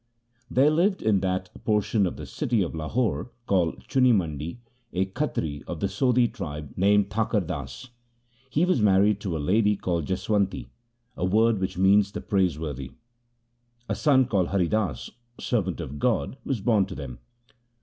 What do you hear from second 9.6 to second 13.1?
called Jaswanti, a word which means the praise worthy.